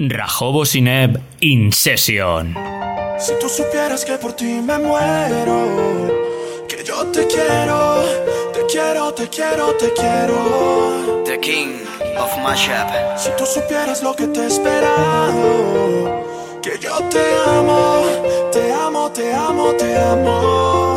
[0.00, 2.54] Rajobo Sineb In Session.
[3.18, 6.06] Si tú supieras que por ti me muero,
[6.68, 8.04] que yo te quiero,
[8.52, 11.24] te quiero, te quiero, te quiero.
[11.24, 11.80] The king
[12.16, 12.88] of mashup.
[13.16, 16.22] Si tú supieras lo que te he esperado,
[16.62, 18.04] que yo te amo,
[18.52, 20.87] te amo, te amo, te amo.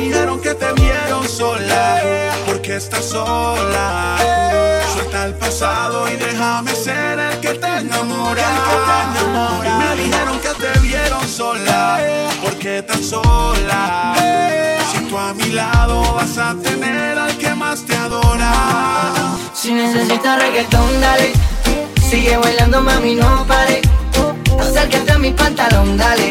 [0.00, 2.00] Dijeron que te vieron sola,
[2.46, 4.16] porque estás sola.
[4.94, 8.48] Suelta el pasado y déjame ser el que te enamora.
[9.78, 11.98] Me dijeron que te vieron sola,
[12.42, 14.14] porque estás sola.
[14.90, 18.52] Si tú a mi lado vas a tener al que más te adora.
[19.52, 21.32] Si necesitas reggaetón, dale.
[22.08, 23.82] Sigue bailando, mami, no pare.
[24.58, 26.30] Acércate a mi pantalón, dale.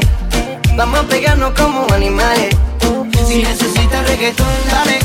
[0.76, 2.56] Vamos a pegarnos como animales.
[3.30, 5.00] Si necesitas reggaetón, dale.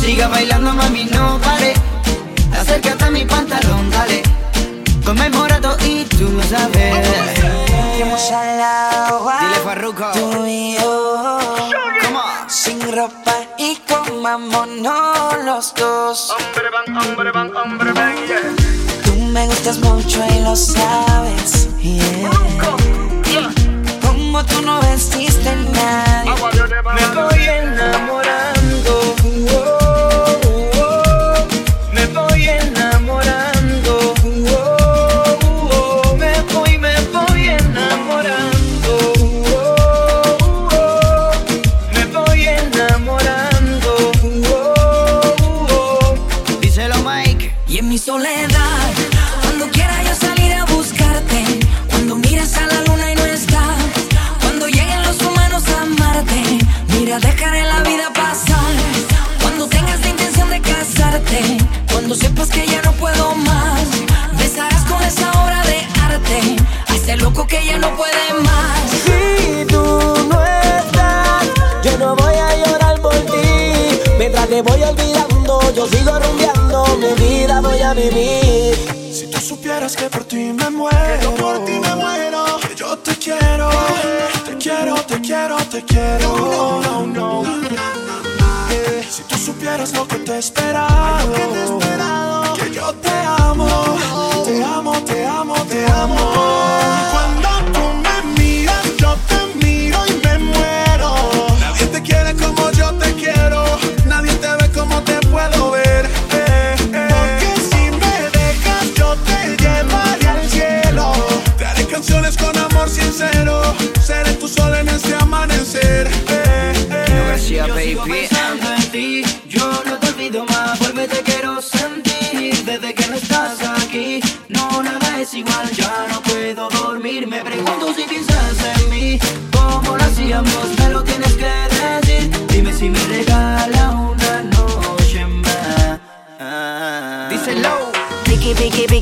[0.00, 1.72] Siga bailando, mami, no pare.
[2.52, 4.22] Acércate a mi pantalón, dale.
[5.04, 6.94] Conmemorado y tú sabes.
[8.32, 10.04] Al agua, Dile Farruko.
[10.14, 11.38] tú y yo.
[12.02, 12.50] Come on.
[12.50, 16.32] Sin ropa y comámonos los dos.
[16.32, 18.40] Hombre van, hombre van, hombre ven, yeah.
[19.04, 21.68] Tú me gustas mucho y lo sabes.
[21.80, 22.93] yeah.
[24.34, 26.28] Como tú no vestiste nadie.
[26.28, 29.23] Me voy enamorando.
[62.14, 63.88] Cuando sepas que ya no puedo más,
[64.38, 68.90] besarás con esa obra de arte, a ese loco que ya no puede más.
[69.04, 69.82] Si tú
[70.28, 71.44] no estás,
[71.82, 74.00] yo no voy a llorar por ti.
[74.18, 78.76] Mientras te voy olvidando, yo sigo rumbeando, mi vida voy a vivir.
[79.12, 82.74] Si tú supieras que por ti me muero, que yo por ti me muero, que
[82.76, 83.70] yo te quiero,
[84.46, 86.80] te quiero, te quiero, te quiero.
[86.82, 87.54] No, no, no.
[89.10, 90.38] Si tú supieras lo que te he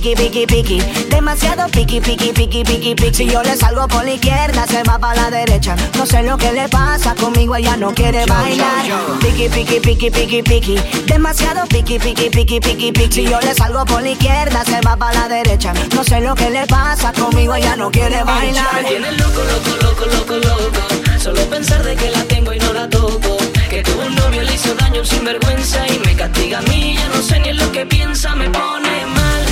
[0.02, 0.78] Piki, piki, piki.
[1.10, 3.14] Demasiado piki, piki, piki, piki, piki.
[3.14, 5.76] Si yo le salgo por la izquierda, se va para la derecha.
[5.96, 8.84] No sé lo que le pasa conmigo, ella no quiere Yo, bailar.
[8.84, 9.18] yo, yo.
[9.20, 10.74] Piki, piki, piki, piki, piki.
[11.06, 13.12] Demasiado piki, piki, piki, piki, piki.
[13.12, 15.72] Si yo le salgo por la izquierda, se va para la derecha.
[15.94, 18.82] No sé lo que le pasa conmigo, ella no quiere bailar.
[18.82, 21.20] Me tienes loco, loco, loco, loco, loco.
[21.22, 23.36] Solo pensar de que la tengo y no la toco.
[23.70, 26.96] Que tuvo un novio, le hizo daño un sinvergüenza y me castiga a mí.
[26.98, 29.51] Ya no sé ni en lo que piensa, me pone mal.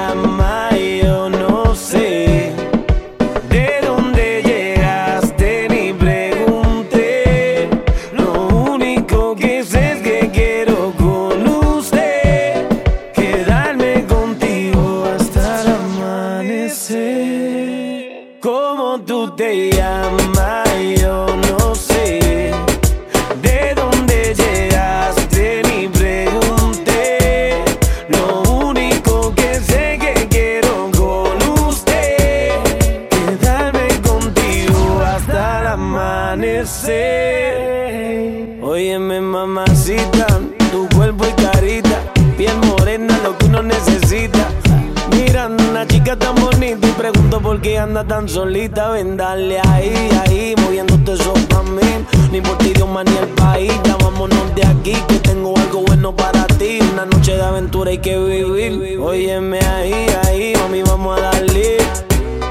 [47.81, 52.05] anda tan solita, ven dale ahí, ahí, moviéndote eso para mí.
[52.31, 55.81] Ni por ti, Dios, man, ni el país, ya vámonos de aquí, que tengo algo
[55.81, 56.79] bueno para ti.
[56.93, 58.99] Una noche de aventura hay que vivir.
[58.99, 61.77] Óyeme ahí, ahí, mami, vamos a darle.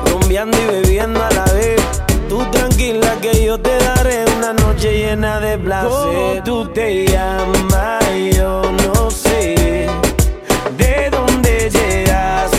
[0.06, 1.80] Rumbeando y bebiendo a la vez.
[2.28, 5.90] Tú tranquila que yo te daré una noche llena de placer.
[5.90, 8.04] ¿Cómo tú te llamas?
[8.36, 9.86] Yo no sé
[10.76, 12.50] de dónde llegas.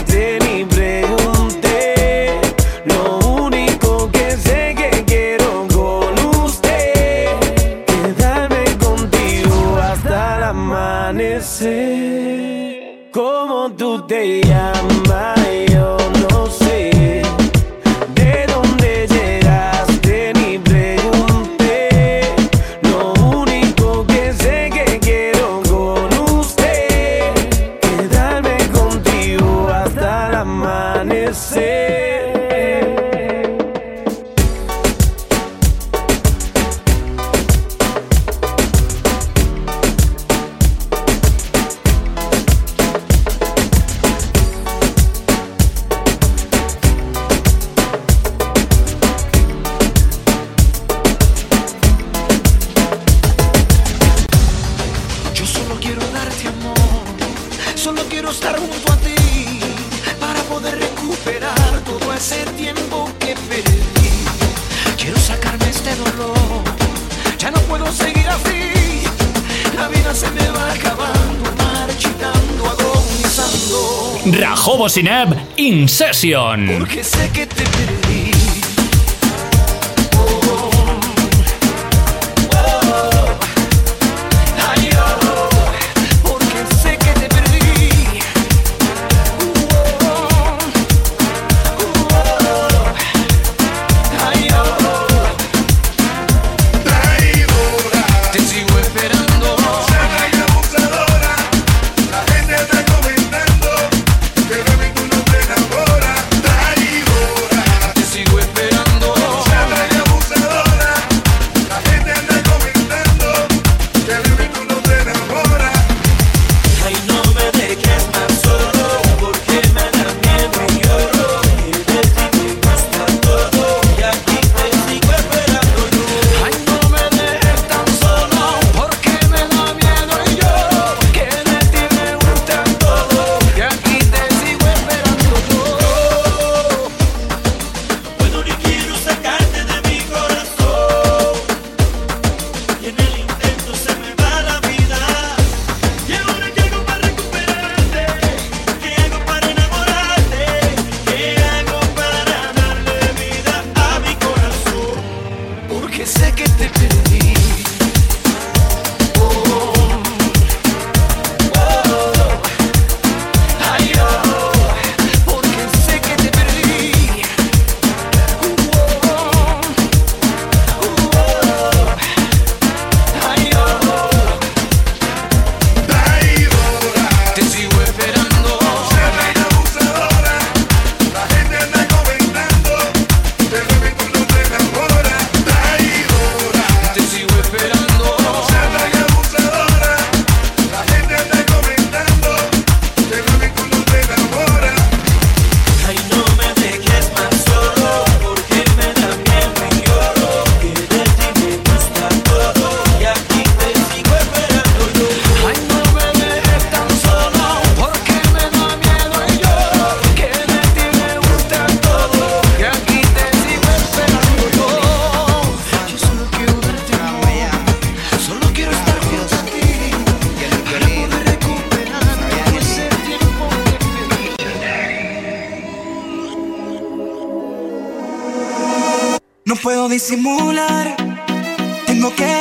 [75.91, 76.67] Session.
[76.79, 77.03] Porque.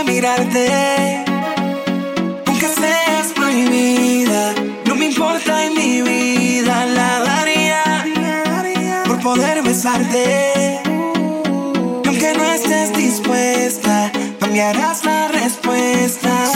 [0.04, 1.24] mirarte,
[2.46, 4.54] aunque seas prohibida,
[4.86, 8.04] no me importa en mi vida, la daría
[9.06, 10.80] por poder besarte.
[12.06, 16.49] Aunque no estés dispuesta, cambiarás la respuesta.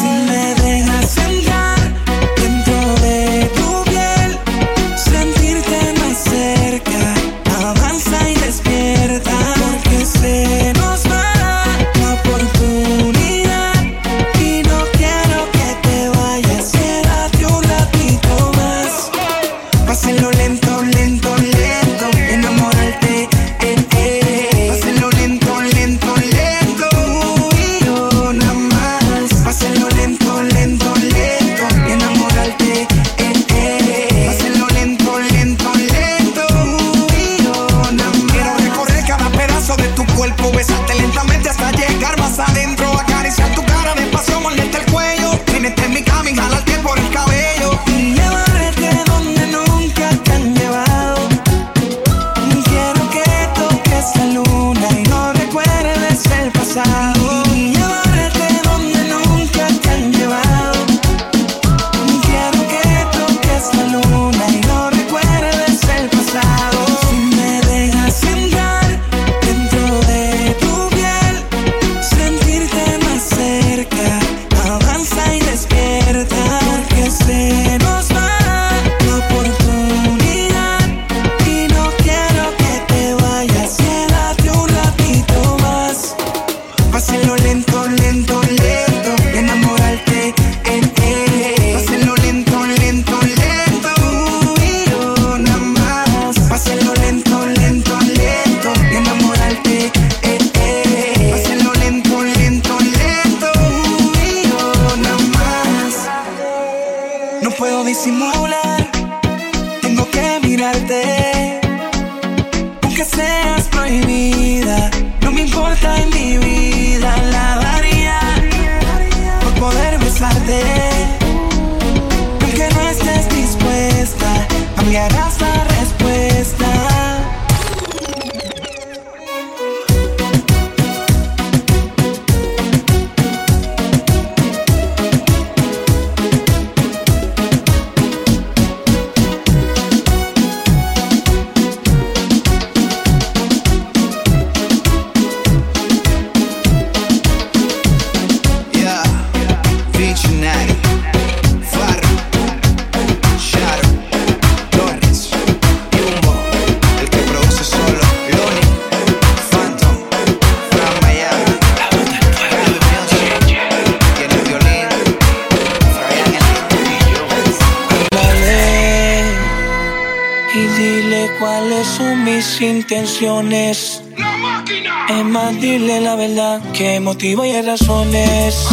[177.54, 178.66] Hay razones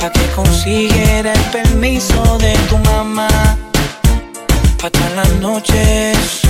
[0.00, 3.28] pa' que consiguiera el permiso de tu mamá.
[4.80, 6.40] Pa' todas las noches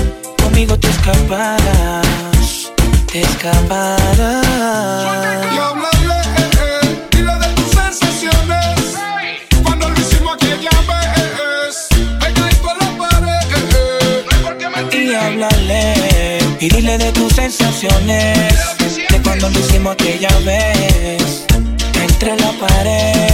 [0.43, 2.71] conmigo te escaparás,
[3.11, 4.47] te escaparás.
[5.53, 8.95] Y háblale, eh, eh, dile de tus sensaciones.
[9.65, 11.89] Cuando lo hicimos aquella vez.
[12.21, 14.25] Pegadito a la pared, eh, eh.
[14.25, 15.17] No hay por qué Y mentir.
[15.17, 18.55] háblale, y dile de tus sensaciones,
[19.11, 21.47] de cuando lo hicimos aquella vez,
[22.01, 23.30] entre la pared.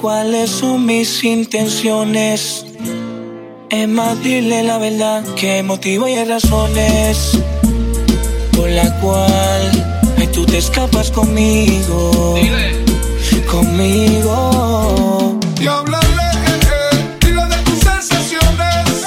[0.00, 2.64] Cuáles son mis intenciones.
[3.70, 7.32] Es más, dile la verdad, qué motivo y hay razones
[8.56, 9.86] por la cual
[10.18, 12.34] ay, tú te escapas conmigo,
[13.50, 15.38] conmigo.
[15.60, 19.06] Y háblale, eh, eh, dile de tus sensaciones.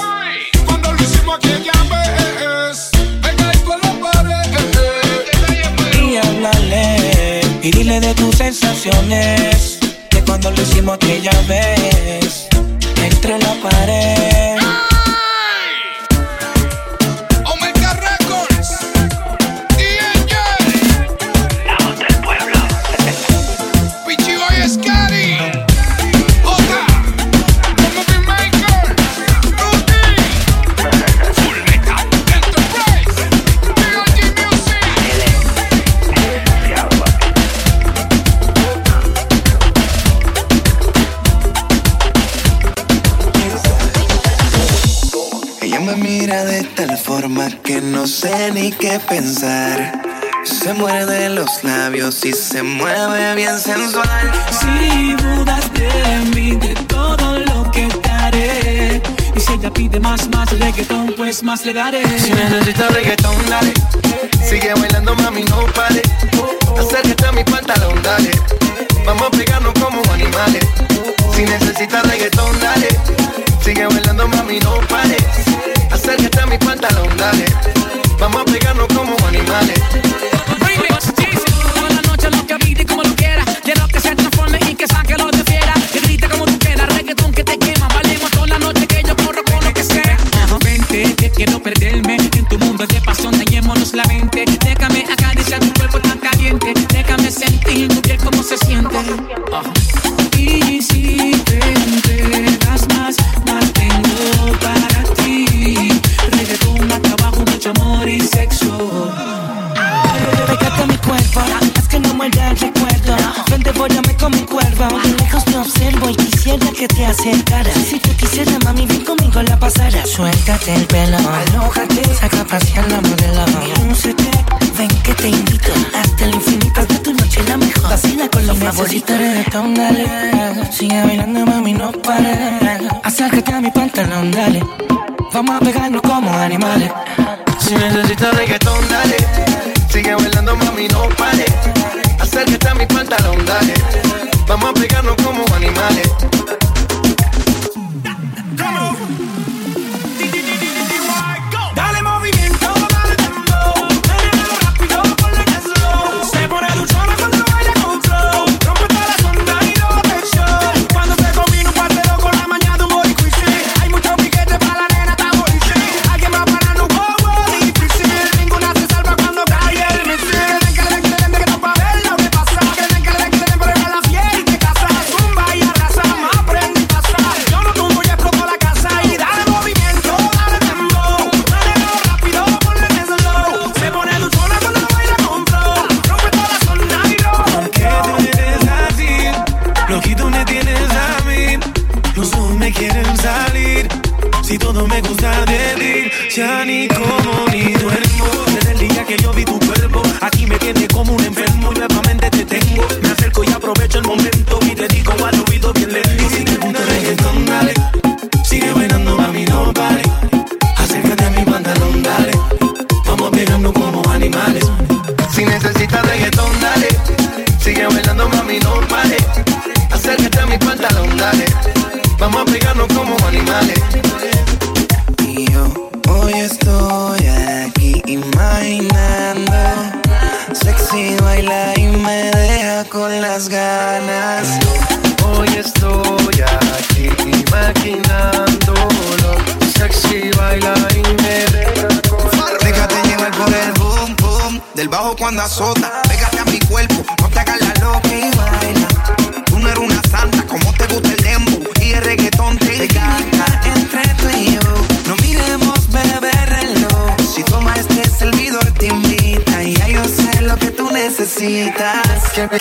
[0.66, 2.92] Cuando lo hicimos aquella vez.
[3.22, 4.50] Pegadito a la pared,
[5.50, 6.12] eh.
[6.12, 9.79] Y háblale y dile de tus sensaciones,
[10.42, 12.48] cuando lo hicimos aquella vez,
[13.04, 14.59] entre la pared.
[47.70, 50.02] Que no sé ni qué pensar.
[50.44, 54.32] Se muere de los labios y se mueve bien sensual.
[54.60, 55.92] Si dudas de
[56.34, 59.02] mí, de todo lo que te haré.
[59.36, 62.02] Y si ella pide más, más reggaetón, pues más le daré.
[62.18, 63.72] Si necesitas reggaetón, dale.
[64.50, 66.02] Sigue bailando, mami, no pare.
[66.76, 68.32] Acércate a mi pantalón, dale.
[69.06, 70.66] Vamos a pegarnos como animales.
[71.36, 72.88] Si necesitas reggaetón, dale.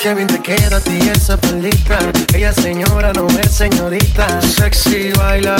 [0.00, 1.98] que bien te queda a ti esa pelita.
[2.34, 4.40] Ella señora, no es señorita.
[4.42, 5.56] Sexy, baila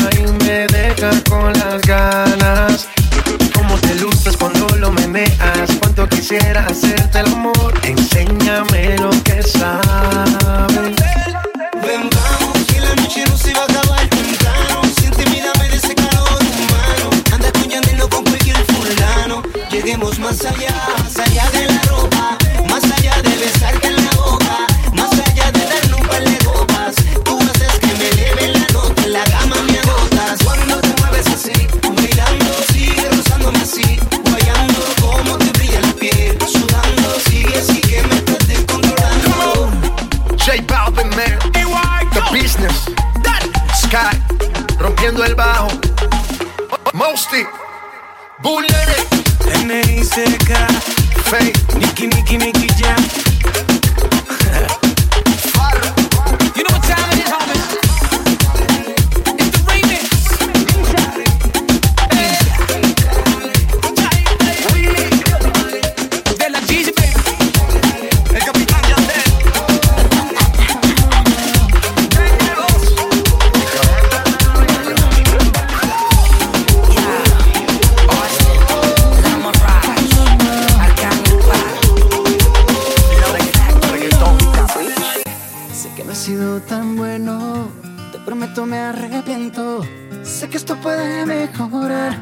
[86.61, 87.69] tan bueno.
[88.13, 89.85] Te prometo me arrepiento.
[90.23, 92.17] Sé que esto puede mejorar.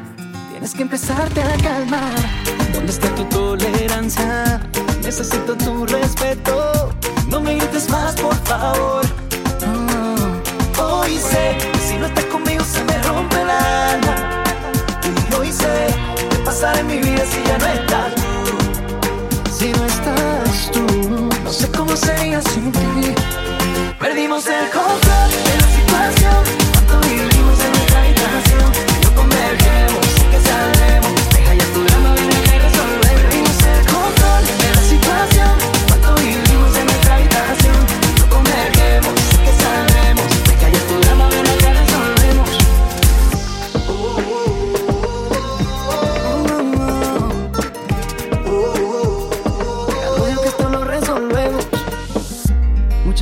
[0.51, 2.13] Tienes que empezarte a calmar.
[2.73, 4.61] ¿Dónde está tu tolerancia?
[5.03, 6.93] Necesito tu respeto.
[7.29, 9.05] No me grites más, por favor.
[9.65, 10.83] Ah.
[10.83, 14.43] Hoy sé que si no estás conmigo se me rompe el alma.
[15.29, 15.87] Y hoy sé
[16.29, 19.51] qué pasará en mi vida si ya no estás tú.
[19.51, 23.46] Si no estás tú, no sé cómo sería sin ti.
[23.99, 26.56] Perdimos el control de la situación.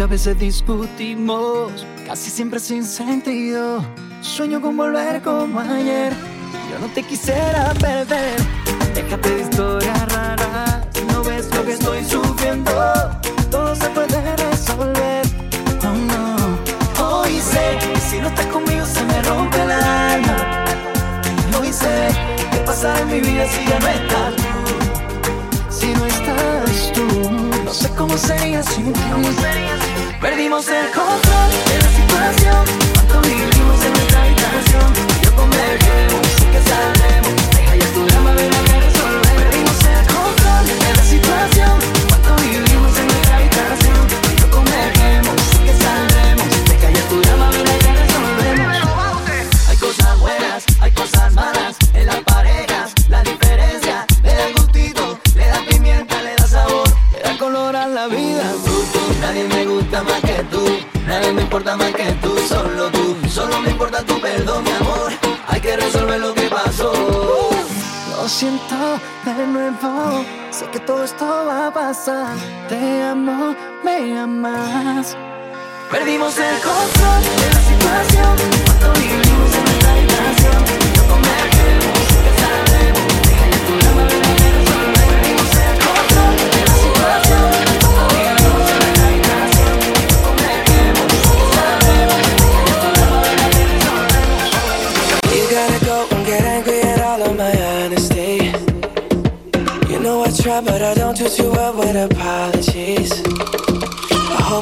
[0.06, 3.84] Muchas veces discutimos, casi siempre sin sentido.
[4.22, 6.14] Sueño con volver como ayer.
[6.70, 8.36] Yo no te quisiera perder.
[8.94, 10.86] Déjate de historias raras.
[11.08, 12.72] No ves lo que estoy sufriendo.
[13.50, 15.26] Todo se puede resolver.
[15.82, 16.38] Oh no.
[17.04, 20.66] Hoy sé que si no estás conmigo se me rompe el alma.
[21.60, 22.10] Hoy sé
[22.52, 24.34] qué pasa en mi vida si ya no estás.
[25.72, 27.32] Si no estás tú,
[27.66, 29.02] no sé cómo sería sin ti.
[30.22, 32.66] Perdimos el control de la situación.
[32.94, 37.25] Cuando vivimos en nuestra habitación, yo convergemos, sé que saldremos.
[68.36, 72.36] Siento de nuevo, sé que todo esto va a pasar.
[72.68, 75.16] Te amo, me amas.
[75.90, 80.95] Perdimos el control de la situación Cuando vivimos en nuestra habitación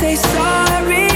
[0.00, 1.07] say sorry?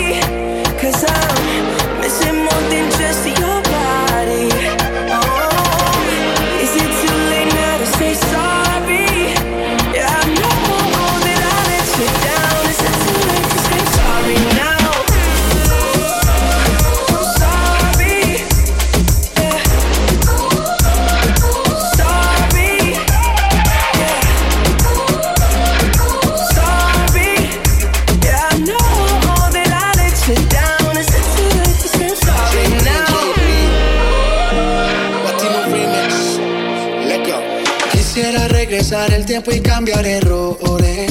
[39.34, 41.10] Y cambiar errores.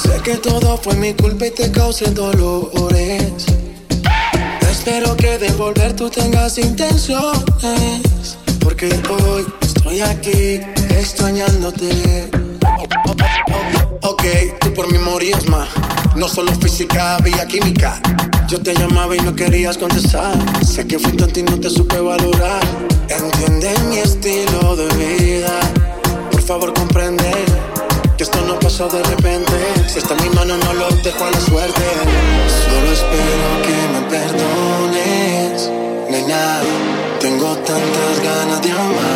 [0.00, 3.44] Sé que todo fue mi culpa y te causé dolores.
[4.70, 8.38] Espero que de volver tú tengas intenciones.
[8.60, 12.30] Porque hoy estoy aquí extrañándote.
[14.02, 14.22] Ok,
[14.60, 15.68] tú por mí morías más.
[16.14, 18.00] No solo física, había química.
[18.46, 20.36] Yo te llamaba y no querías contestar.
[20.64, 22.62] Sé que fui tonto y no te supe valorar.
[23.08, 25.75] Entiende mi estilo de vida.
[26.46, 27.24] Por favor, comprende
[28.16, 29.52] que esto no pasó de repente.
[29.88, 31.82] Si está en mi mano, no lo dejo a la suerte.
[32.46, 35.68] Solo espero que me perdones.
[36.08, 36.60] Nena,
[37.18, 39.15] tengo tantas ganas de amarte.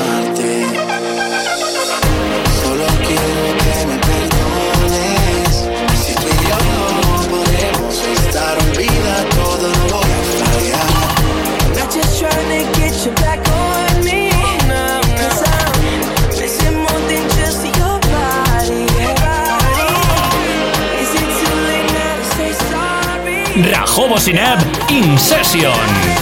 [23.70, 24.58] Rajobo Sinab
[24.90, 26.19] In Session.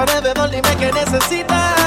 [0.00, 1.79] Tu alrededor, dime qué necesitas.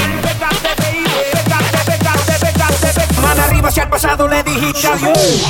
[3.22, 5.48] Mano arriba si al pasado le dijiste adiós.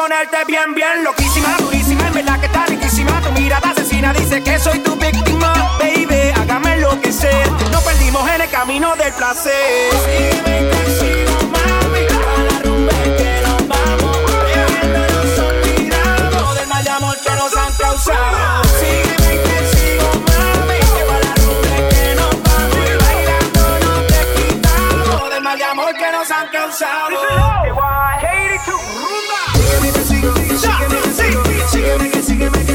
[0.00, 3.20] Ponerte bien, bien Loquísima, durísima, en verdad que está riquísima.
[3.20, 8.50] Tu mirada asesina dice que soy tu víctima Baby, hágame enloquecer Nos perdimos en el
[8.50, 9.92] camino del placer.
[10.04, 12.10] Sígueme que sigo, mami A
[12.48, 14.16] la rumba que nos vamos.
[14.46, 18.62] Dejándonos olvidados Del mal de amor que nos han causado.
[18.80, 21.04] Que sigo, mami Que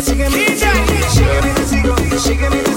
[0.05, 2.73] sígueme que sígueme que sigo Sígueme que sigo, sígueme que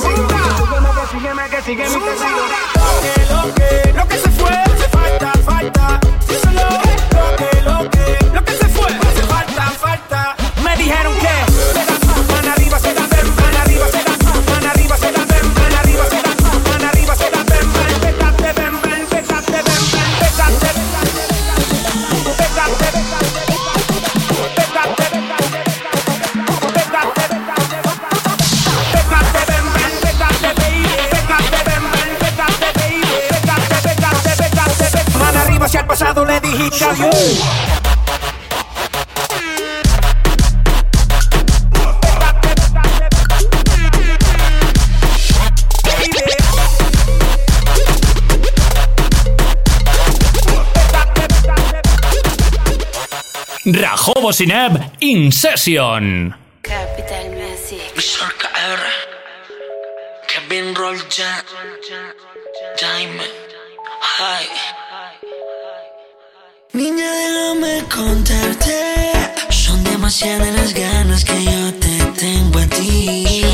[1.11, 2.43] Sígueme que sígueme que sigo
[2.74, 4.68] Lo que, lo que, lo que se fue
[36.89, 37.68] le dijiste adiós
[53.70, 56.34] Rajobo Sineb In Session.
[56.62, 57.93] Capital Music.
[57.97, 58.32] Mr.
[58.39, 58.80] KR
[60.26, 61.45] Kevin Roll Jack
[62.80, 63.20] Jaime
[64.01, 64.68] Hi
[66.99, 69.12] Niña, déjame contarte.
[69.51, 73.44] Son demasiadas las ganas que yo te tengo a ti.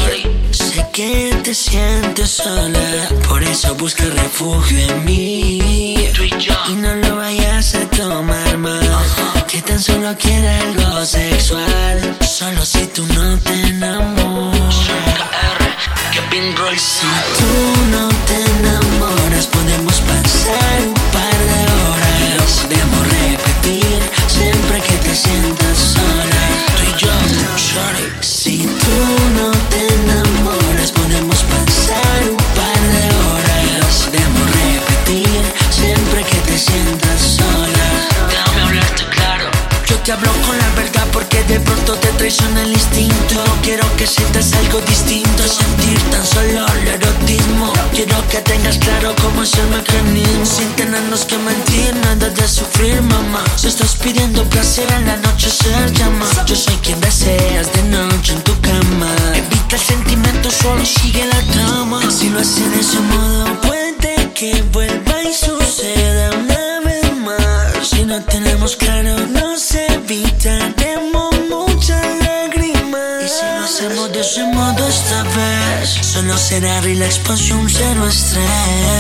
[0.51, 6.11] Sé que te sientes sola, por eso busca refugio en mí.
[6.71, 8.81] Y no lo vayas a tomar mal,
[9.47, 12.17] que tan solo quiere algo sexual.
[12.27, 14.75] Solo si tú no te enamoras.
[16.77, 17.07] Si
[17.39, 17.53] tú
[17.91, 21.04] no te enamoras, podemos pasar
[24.29, 26.45] siempre que te sientas sola.
[26.77, 27.11] Tú y yo.
[28.21, 28.97] Si tú
[29.37, 34.09] no te enamoras, podemos pasar un par de horas.
[34.11, 37.89] Podemos repetir siempre que te sientas sola.
[38.29, 39.51] Déjame hablarte claro
[39.87, 40.84] Yo te hablo con la verdad
[41.49, 43.43] de pronto te traiciona el instinto.
[43.63, 47.73] Quiero que sientas algo distinto, sentir tan solo el erotismo.
[47.93, 50.47] Quiero que tengas claro cómo es el mecanismo.
[50.47, 53.43] Sin tenernos que mentir, nada de sufrir, mamá.
[53.57, 56.27] Si estás pidiendo placer en la noche, se llama.
[56.47, 59.11] Yo soy quien deseas de noche en tu cama.
[59.35, 62.01] Evita el sentimiento, solo sigue la trama.
[62.11, 67.89] Si lo haces de ese modo, puede que vuelva y suceda una vez más.
[67.89, 71.24] Si no tenemos claro, nos evitaremos
[74.35, 78.45] hacemos dos esta vez Solo será relax, pasión, cero estrés.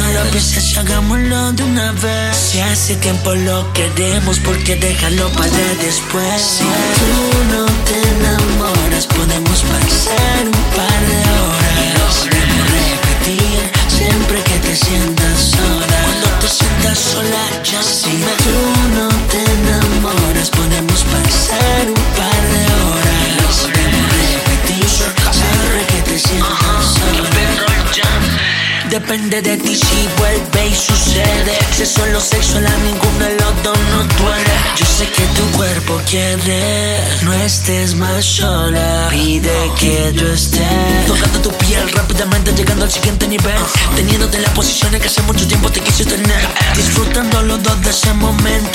[0.02, 2.36] No lo pienses, hagámoslo de una vez.
[2.36, 6.40] Si hace tiempo lo queremos Porque déjalo para después.
[6.40, 7.20] Si tú
[7.52, 12.14] no te enamoras Podemos pasar un par de horas.
[12.18, 15.98] Podemos repetir Siempre que te sientas sola.
[16.04, 18.10] Cuando te sientas sola, ya Si
[18.44, 18.58] tú
[18.96, 20.93] no te enamoras Podemos
[29.04, 31.58] depende de ti si vuelve y sucede.
[31.72, 34.54] Si solo sexo, a ninguno de los dos no duele.
[34.76, 39.08] Yo sé que tu cuerpo quiere, no estés más sola.
[39.10, 40.66] Pide que yo esté
[41.06, 43.60] tocando tu piel rápidamente, llegando al siguiente nivel.
[43.94, 46.48] Teniéndote en las posiciones que hace mucho tiempo te quise tener.
[46.74, 48.73] Disfrutando los dos de ese momento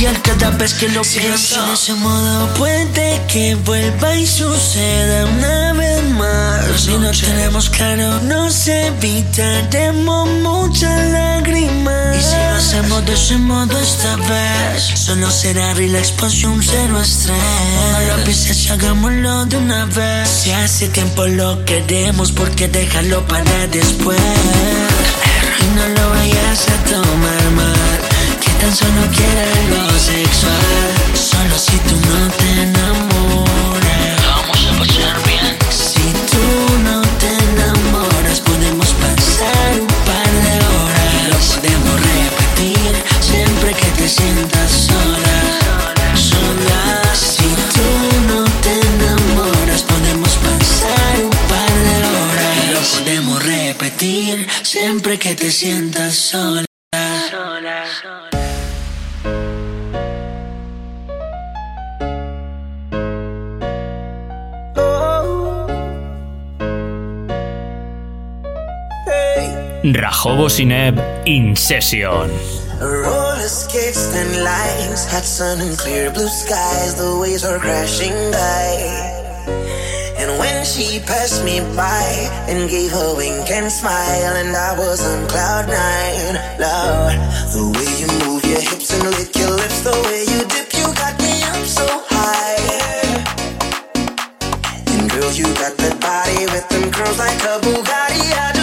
[0.00, 1.66] piel cada vez que lo pienso.
[1.66, 6.80] De ese modo puede que vuelva y suceda una vez más.
[6.80, 12.16] Si no tenemos claro, nos evitaremos muchas lágrimas.
[12.16, 17.36] Y si lo hacemos de ese modo esta vez, solo será relax, pasión, cero estrés.
[17.92, 20.28] No lo pienses hagámoslo de una vez.
[20.30, 24.18] Si hace tiempo lo queremos, porque déjalo para después.
[25.62, 27.69] Y no lo vayas a tomar que
[28.60, 30.90] tan solo quiera algo sexual.
[31.14, 34.16] Solo si tú no te enamoras.
[34.26, 35.56] Vamos a pasar bien.
[35.70, 36.44] Si tú
[36.84, 41.14] no te enamoras, podemos pasar un par de horas.
[41.30, 45.38] Lo podemos repetir siempre que te sientas sola.
[46.14, 46.82] Sola.
[47.14, 47.88] Si tú
[48.30, 52.56] no te enamoras, podemos pasar un par de horas.
[52.74, 56.14] Lo podemos repetir siempre que te sientas.
[56.14, 56.69] Sola.
[69.94, 72.30] Rajobo Sineb In Session.
[72.80, 76.94] Roller skates and lights, hot sun and clear blue skies.
[76.94, 79.20] The waves are crashing by.
[80.20, 82.06] And when she passed me by
[82.48, 87.16] and gave wink and smile, and I was on cloud nine, Lord,
[87.56, 90.86] the way you move your hips and lick your lips, the way you dip, you
[90.94, 92.60] got me up so high.
[94.92, 98.28] And girl, you got that body with them curls like a Bugatti.
[98.36, 98.59] I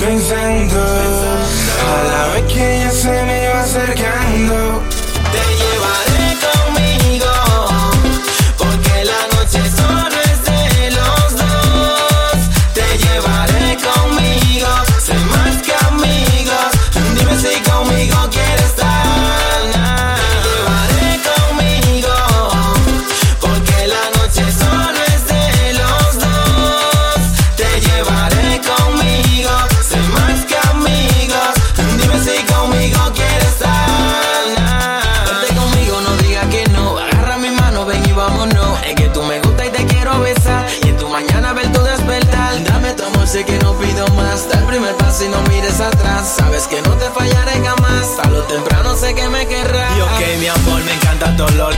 [0.00, 0.99] Pensando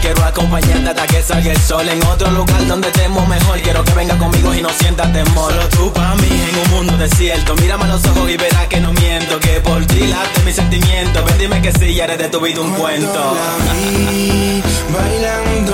[0.03, 1.88] Quiero acompañarte hasta que salga el sol.
[1.88, 3.61] En otro lugar donde estemos mejor.
[3.61, 5.53] Quiero que venga conmigo y no sientas temor.
[5.53, 7.55] Solo tú para mí en un mundo desierto.
[7.55, 9.38] Mírame a los ojos y verás que no miento.
[9.38, 11.24] Que por ti late mi sentimiento.
[11.24, 13.36] Ven dime que sí, ya eres de tu vida un cuento.
[13.64, 14.61] La vi,
[14.92, 15.72] bailando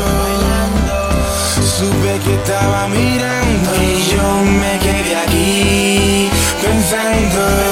[1.79, 3.71] Supe que estaba mirando.
[3.83, 7.68] Y yo me quedé aquí pensando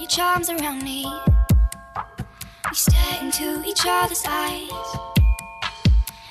[0.00, 1.04] your charms around me.
[2.70, 4.70] We stare into each other's eyes.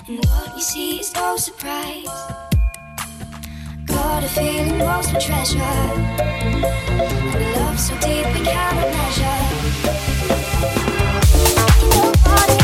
[0.08, 2.08] And what we see is no surprise.
[3.86, 5.60] Got a feeling most of treasure.
[5.60, 6.64] And
[7.58, 9.40] love so deep we cannot measure.
[11.94, 12.58] Nobody,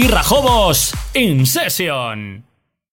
[0.00, 2.49] y Rajobos in session.